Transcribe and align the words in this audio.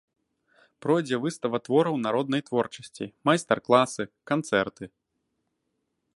Пройдзе 0.85 1.19
выстава 1.25 1.57
твораў 1.67 1.95
народнай 2.07 2.41
творчасці, 2.47 3.05
майстар-класы, 3.31 4.03
канцэрты. 4.35 4.85